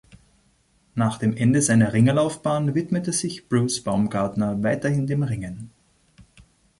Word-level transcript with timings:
Nach 0.95 1.19
dem 1.19 1.37
Ende 1.37 1.61
seiner 1.61 1.93
Ringerlaufbahn 1.93 2.73
widmet 2.73 3.05
sich 3.13 3.47
Bruce 3.47 3.81
Baumgartner 3.83 4.63
weiterhin 4.63 5.05
dem 5.05 5.21
Ringen. 5.21 5.69